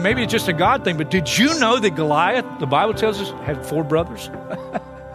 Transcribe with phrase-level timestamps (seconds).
[0.00, 2.94] And maybe it's just a God thing, but did you know that Goliath, the Bible
[2.94, 4.30] tells us, had four brothers?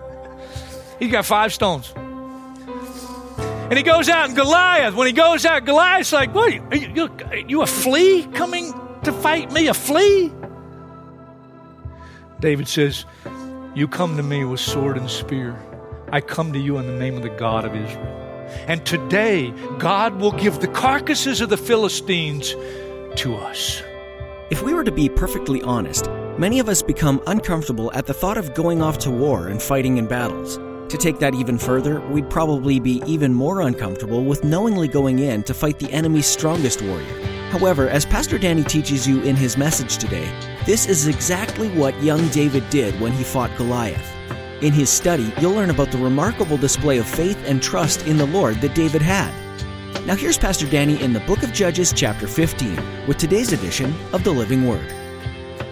[0.98, 1.92] He's got five stones.
[1.94, 6.54] And he goes out, and Goliath, when he goes out, Goliath's like, What?
[6.72, 8.72] Are you, are you a flea coming
[9.04, 9.66] to fight me?
[9.66, 10.32] A flea?
[12.40, 13.04] David says,
[13.74, 15.60] You come to me with sword and spear.
[16.10, 18.48] I come to you in the name of the God of Israel.
[18.66, 22.54] And today, God will give the carcasses of the Philistines
[23.16, 23.82] to us.
[24.50, 28.36] If we were to be perfectly honest, many of us become uncomfortable at the thought
[28.36, 30.56] of going off to war and fighting in battles.
[30.90, 35.44] To take that even further, we'd probably be even more uncomfortable with knowingly going in
[35.44, 37.24] to fight the enemy's strongest warrior.
[37.50, 40.28] However, as Pastor Danny teaches you in his message today,
[40.66, 44.04] this is exactly what young David did when he fought Goliath.
[44.62, 48.26] In his study, you'll learn about the remarkable display of faith and trust in the
[48.26, 49.32] Lord that David had.
[50.06, 54.24] Now, here's Pastor Danny in the book of Judges, chapter 15, with today's edition of
[54.24, 54.90] the Living Word.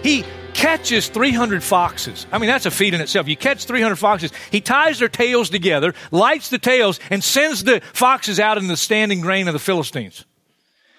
[0.03, 2.27] He catches 300 foxes.
[2.31, 3.27] I mean, that's a feat in itself.
[3.27, 4.31] You catch 300 foxes.
[4.51, 8.77] He ties their tails together, lights the tails, and sends the foxes out in the
[8.77, 10.25] standing grain of the Philistines.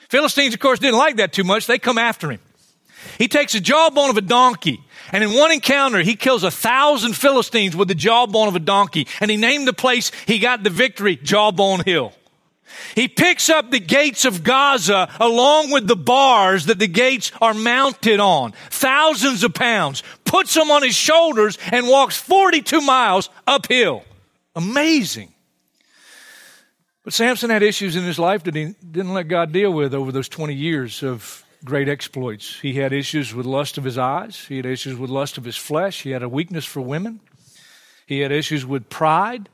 [0.08, 1.66] Philistines, of course, didn't like that too much.
[1.66, 2.40] They come after him.
[3.16, 7.14] He takes a jawbone of a donkey, and in one encounter, he kills a thousand
[7.14, 10.70] Philistines with the jawbone of a donkey, and he named the place he got the
[10.70, 12.12] victory Jawbone Hill.
[12.94, 17.54] He picks up the gates of Gaza along with the bars that the gates are
[17.54, 24.04] mounted on, thousands of pounds, puts them on his shoulders and walks 42 miles uphill.
[24.54, 25.32] Amazing.
[27.04, 30.12] But Samson had issues in his life that he didn't let God deal with over
[30.12, 32.60] those 20 years of great exploits.
[32.60, 35.56] He had issues with lust of his eyes, he had issues with lust of his
[35.56, 37.20] flesh, he had a weakness for women,
[38.06, 39.48] he had issues with pride.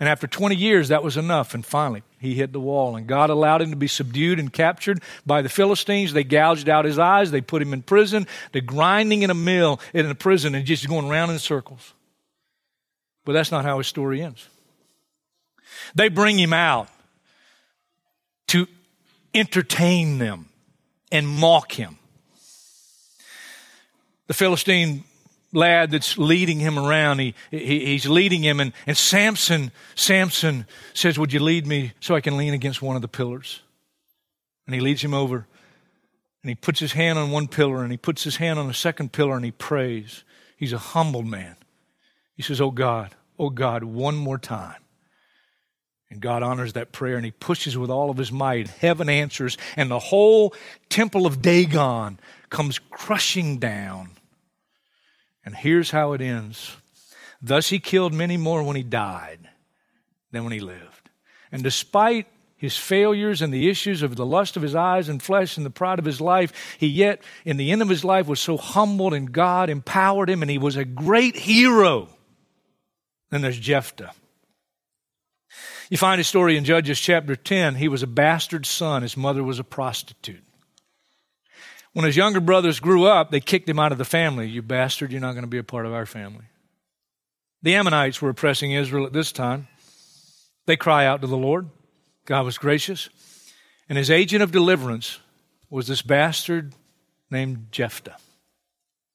[0.00, 1.54] And after 20 years, that was enough.
[1.54, 2.96] And finally, he hit the wall.
[2.96, 6.12] And God allowed him to be subdued and captured by the Philistines.
[6.12, 7.30] They gouged out his eyes.
[7.30, 8.26] They put him in prison.
[8.52, 11.94] They're grinding in a mill in a prison and just going around in circles.
[13.24, 14.48] But that's not how his story ends.
[15.94, 16.88] They bring him out
[18.48, 18.66] to
[19.34, 20.48] entertain them
[21.12, 21.98] and mock him.
[24.26, 25.04] The Philistine
[25.52, 27.18] lad that's leading him around.
[27.18, 32.14] He, he, he's leading him, and, and Samson, Samson says, Would you lead me so
[32.14, 33.62] I can lean against one of the pillars?
[34.66, 35.46] And he leads him over,
[36.42, 38.74] and he puts his hand on one pillar, and he puts his hand on the
[38.74, 40.24] second pillar, and he prays.
[40.56, 41.56] He's a humbled man.
[42.34, 44.82] He says, Oh God, oh God, one more time.
[46.10, 48.68] And God honors that prayer and he pushes with all of his might.
[48.68, 50.54] Heaven answers, and the whole
[50.88, 54.10] temple of Dagon comes crushing down.
[55.48, 56.76] And here's how it ends.
[57.40, 59.48] Thus he killed many more when he died
[60.30, 61.08] than when he lived.
[61.50, 62.26] And despite
[62.58, 65.70] his failures and the issues of the lust of his eyes and flesh and the
[65.70, 69.14] pride of his life, he yet, in the end of his life, was so humbled
[69.14, 72.10] and God empowered him and he was a great hero.
[73.30, 74.12] Then there's Jephthah.
[75.88, 77.76] You find his story in Judges chapter 10.
[77.76, 79.00] He was a bastard son.
[79.00, 80.44] His mother was a prostitute.
[81.92, 84.48] When his younger brothers grew up, they kicked him out of the family.
[84.48, 86.44] You bastard, you're not going to be a part of our family.
[87.62, 89.68] The Ammonites were oppressing Israel at this time.
[90.66, 91.68] They cry out to the Lord.
[92.24, 93.08] God was gracious.
[93.88, 95.18] And his agent of deliverance
[95.70, 96.74] was this bastard
[97.30, 98.16] named Jephthah.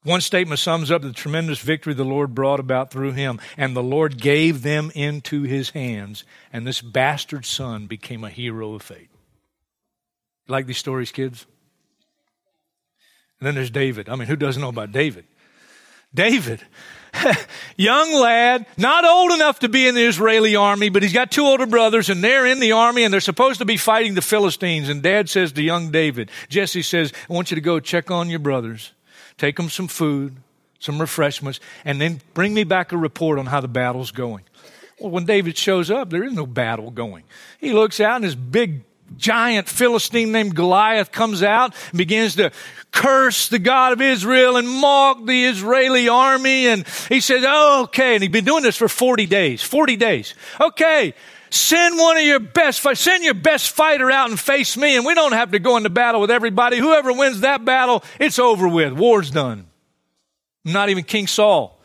[0.04, 3.40] One statement sums up the tremendous victory the Lord brought about through him.
[3.56, 6.26] And the Lord gave them into his hands.
[6.52, 9.10] And this bastard son became a hero of faith.
[10.48, 11.46] Like these stories, kids?
[13.44, 14.08] And then there's David.
[14.08, 15.26] I mean, who doesn't know about David?
[16.16, 16.62] David,
[17.76, 21.44] young lad, not old enough to be in the Israeli army, but he's got two
[21.44, 24.88] older brothers and they're in the army and they're supposed to be fighting the Philistines.
[24.88, 28.30] And dad says to young David, Jesse says, I want you to go check on
[28.30, 28.94] your brothers,
[29.38, 30.38] take them some food,
[30.80, 34.46] some refreshments, and then bring me back a report on how the battle's going.
[35.02, 37.26] Well, when David shows up, there is no battle going.
[37.60, 38.84] He looks out and his big
[39.18, 42.52] giant Philistine named Goliath comes out and begins to
[42.92, 46.68] curse the God of Israel and mock the Israeli army.
[46.68, 48.14] And he says, oh, okay.
[48.14, 50.34] And he'd been doing this for 40 days, 40 days.
[50.62, 51.14] Okay.
[51.50, 54.96] Send one of your best, send your best fighter out and face me.
[54.96, 56.80] And we don't have to go into battle with everybody.
[56.80, 58.94] Whoever wins that battle, it's over with.
[58.94, 59.68] War's done.
[60.66, 61.80] Not even King Saul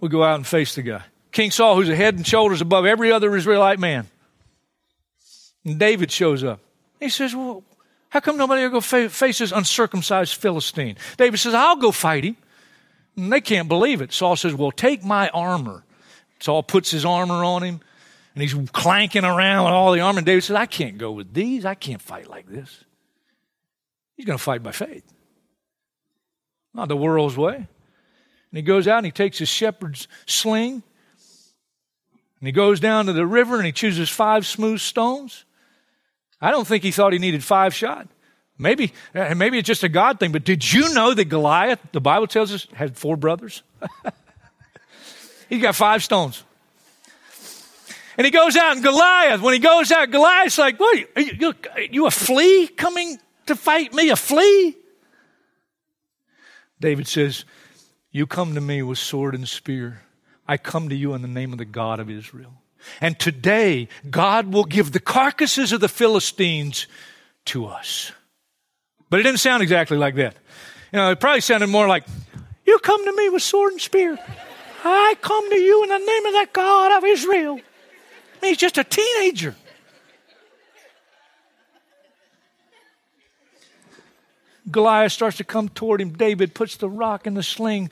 [0.00, 1.02] will go out and face the guy.
[1.32, 4.08] King Saul, who's a head and shoulders above every other Israelite man.
[5.64, 6.60] And David shows up.
[6.98, 7.64] He says, Well,
[8.08, 10.96] how come nobody will go fa- face this uncircumcised Philistine?
[11.16, 12.36] David says, I'll go fight him.
[13.16, 14.12] And they can't believe it.
[14.12, 15.84] Saul says, Well, take my armor.
[16.40, 17.80] Saul puts his armor on him,
[18.34, 20.18] and he's clanking around with all the armor.
[20.18, 21.66] And David says, I can't go with these.
[21.66, 22.84] I can't fight like this.
[24.16, 25.04] He's going to fight by faith,
[26.74, 27.56] not the world's way.
[27.56, 27.66] And
[28.52, 30.82] he goes out and he takes his shepherd's sling,
[32.40, 35.44] and he goes down to the river and he chooses five smooth stones.
[36.40, 38.08] I don't think he thought he needed five shot.
[38.58, 42.00] Maybe, and maybe it's just a God thing, but did you know that Goliath, the
[42.00, 43.62] Bible tells us, had four brothers?
[45.48, 46.44] He's got five stones.
[48.18, 51.06] And he goes out, and Goliath, when he goes out, Goliath's like, What?
[51.16, 51.54] Are you, you,
[51.90, 54.10] you a flea coming to fight me?
[54.10, 54.76] A flea?
[56.80, 57.46] David says,
[58.10, 60.02] You come to me with sword and spear.
[60.46, 62.52] I come to you in the name of the God of Israel.
[63.00, 66.86] And today, God will give the carcasses of the Philistines
[67.46, 68.12] to us.
[69.08, 70.36] But it didn't sound exactly like that.
[70.92, 72.04] You know, it probably sounded more like,
[72.66, 74.18] You come to me with sword and spear.
[74.84, 77.54] I come to you in the name of the God of Israel.
[77.54, 79.54] I mean, he's just a teenager.
[84.70, 86.10] Goliath starts to come toward him.
[86.10, 87.90] David puts the rock in the sling,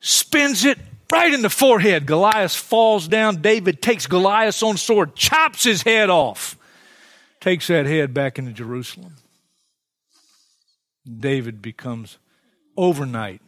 [0.00, 0.78] spins it
[1.12, 2.06] right in the forehead.
[2.06, 3.42] Goliath falls down.
[3.42, 6.56] David takes Goliath's own sword, chops his head off,
[7.40, 9.14] takes that head back into Jerusalem.
[11.08, 12.18] David becomes
[12.76, 13.40] overnight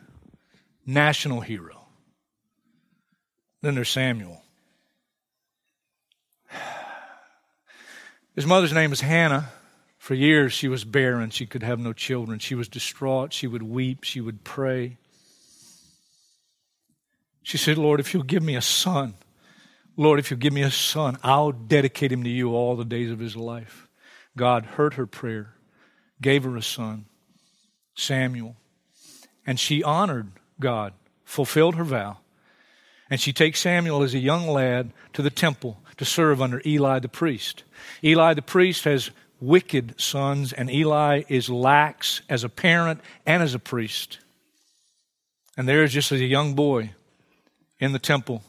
[0.86, 1.76] national hero.
[3.62, 4.42] Then there's Samuel.
[8.34, 9.50] His mother's name is Hannah.
[9.98, 11.28] For years, she was barren.
[11.28, 12.38] She could have no children.
[12.38, 13.34] She was distraught.
[13.34, 14.02] She would weep.
[14.02, 14.96] She would pray.
[17.50, 19.14] She said, Lord, if you'll give me a son,
[19.96, 23.10] Lord, if you'll give me a son, I'll dedicate him to you all the days
[23.10, 23.88] of his life.
[24.36, 25.54] God heard her prayer,
[26.22, 27.06] gave her a son,
[27.96, 28.54] Samuel,
[29.44, 30.30] and she honored
[30.60, 30.92] God,
[31.24, 32.18] fulfilled her vow.
[33.10, 37.00] And she takes Samuel as a young lad to the temple to serve under Eli
[37.00, 37.64] the priest.
[38.04, 39.10] Eli the priest has
[39.40, 44.20] wicked sons, and Eli is lax as a parent and as a priest.
[45.56, 46.92] And there is just as a young boy
[47.80, 48.42] in the temple,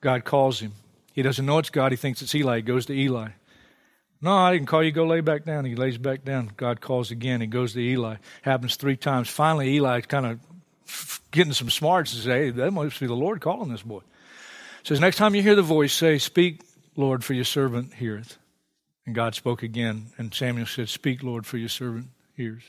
[0.00, 0.72] God calls him.
[1.12, 2.56] He doesn't know it's God, he thinks it's Eli.
[2.56, 3.30] He goes to Eli.
[4.20, 4.92] No, I didn't call you.
[4.92, 5.64] Go lay back down.
[5.64, 6.52] He lays back down.
[6.56, 7.40] God calls again.
[7.40, 8.16] He goes to Eli.
[8.42, 9.28] Happens three times.
[9.28, 10.40] Finally, Eli kind of
[11.30, 14.00] getting some smarts and say, hey, that must be the Lord calling this boy.
[14.84, 16.62] Says, next time you hear the voice, say, Speak,
[16.94, 18.38] Lord, for your servant heareth.
[19.04, 22.06] And God spoke again, and Samuel said, Speak, Lord, for your servant
[22.36, 22.62] hears.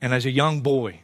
[0.00, 1.02] And as a young boy,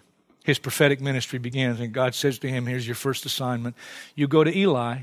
[0.48, 3.76] his prophetic ministry begins, and God says to him, Here's your first assignment.
[4.14, 5.00] You go to Eli,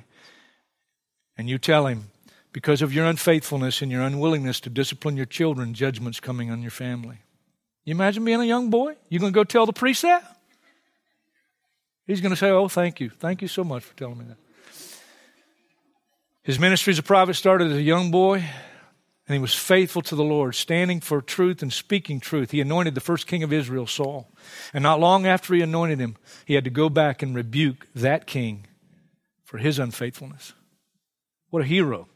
[1.37, 2.05] and you tell him,
[2.51, 6.71] because of your unfaithfulness and your unwillingness to discipline your children, judgment's coming on your
[6.71, 7.19] family.
[7.83, 8.95] You imagine being a young boy?
[9.07, 10.39] You're going to go tell the priest that?
[12.07, 13.11] He's going to say, Oh, thank you.
[13.11, 14.37] Thank you so much for telling me that.
[16.41, 18.43] His ministry as a prophet started as a young boy,
[19.27, 22.51] and he was faithful to the Lord, standing for truth and speaking truth.
[22.51, 24.29] He anointed the first king of Israel, Saul.
[24.73, 26.15] And not long after he anointed him,
[26.45, 28.67] he had to go back and rebuke that king
[29.43, 30.53] for his unfaithfulness.
[31.49, 32.07] What a hero.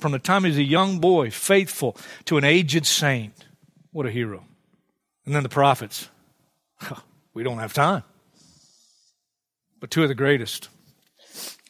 [0.00, 3.46] From the time he was a young boy, faithful to an aged saint.
[3.90, 4.44] What a hero.
[5.24, 6.08] And then the prophets.
[7.32, 8.02] We don't have time.
[9.80, 10.68] But two of the greatest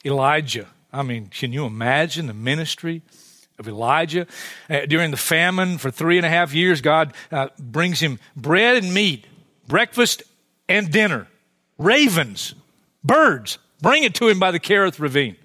[0.05, 0.67] Elijah.
[0.93, 3.03] I mean, can you imagine the ministry
[3.59, 4.27] of Elijah?
[4.69, 8.77] Uh, during the famine for three and a half years, God uh, brings him bread
[8.77, 9.27] and meat,
[9.67, 10.23] breakfast
[10.69, 11.27] and dinner,
[11.79, 12.55] ravens,
[13.05, 13.59] birds.
[13.81, 15.37] Bring it to him by the Kerith ravine.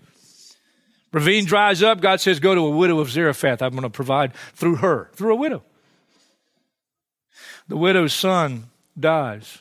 [1.12, 2.02] Ravine dries up.
[2.02, 3.62] God says, Go to a widow of Zarephath.
[3.62, 5.64] I'm going to provide through her, through a widow.
[7.68, 9.60] The widow's son dies.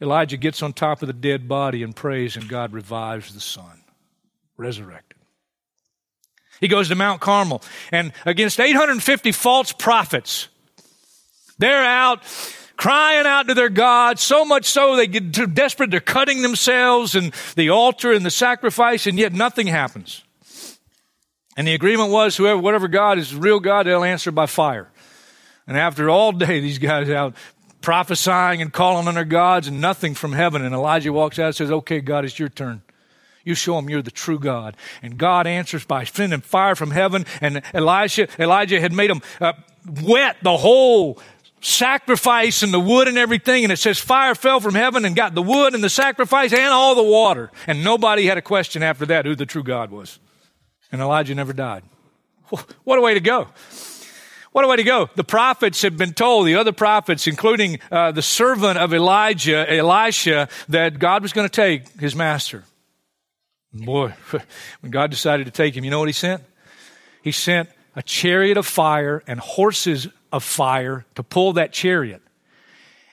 [0.00, 3.82] Elijah gets on top of the dead body and prays, and God revives the son,
[4.56, 5.19] resurrected.
[6.60, 10.48] He goes to Mount Carmel, and against 850 false prophets,
[11.58, 12.22] they're out
[12.76, 17.14] crying out to their God, so much so they get too desperate, they're cutting themselves
[17.14, 20.22] and the altar and the sacrifice, and yet nothing happens.
[21.58, 24.88] And the agreement was whoever, whatever God is real God, they'll answer by fire.
[25.66, 27.34] And after all day, these guys out
[27.82, 30.62] prophesying and calling on their gods and nothing from heaven.
[30.62, 32.82] And Elijah walks out and says, Okay, God, it's your turn.
[33.44, 34.76] You show them you're the true God.
[35.02, 37.26] And God answers by sending fire from heaven.
[37.40, 39.54] And Elisha, Elijah had made them uh,
[40.02, 41.18] wet the whole
[41.60, 43.64] sacrifice and the wood and everything.
[43.64, 46.72] And it says fire fell from heaven and got the wood and the sacrifice and
[46.72, 47.50] all the water.
[47.66, 50.18] And nobody had a question after that who the true God was.
[50.92, 51.82] And Elijah never died.
[52.84, 53.48] What a way to go.
[54.52, 55.08] What a way to go.
[55.14, 60.48] The prophets had been told, the other prophets, including uh, the servant of Elijah, Elisha,
[60.68, 62.64] that God was going to take his master.
[63.72, 64.14] Boy,
[64.80, 66.42] when God decided to take him, you know what he sent?
[67.22, 72.22] He sent a chariot of fire and horses of fire to pull that chariot.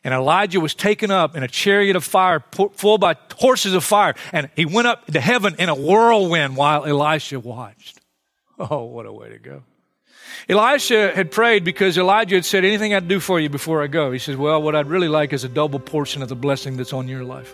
[0.03, 2.43] And Elijah was taken up in a chariot of fire,
[2.75, 4.15] full by horses of fire.
[4.31, 7.99] And he went up to heaven in a whirlwind while Elisha watched.
[8.57, 9.63] Oh, what a way to go.
[10.47, 14.11] Elisha had prayed because Elijah had said, Anything I'd do for you before I go.
[14.11, 16.93] He says, Well, what I'd really like is a double portion of the blessing that's
[16.93, 17.53] on your life.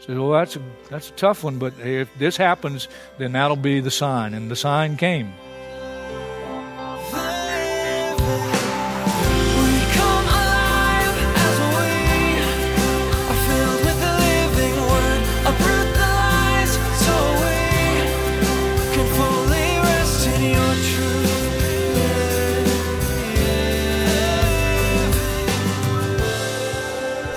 [0.00, 2.88] Says, Well, that's a, that's a tough one, but if this happens,
[3.18, 4.34] then that'll be the sign.
[4.34, 5.32] And the sign came.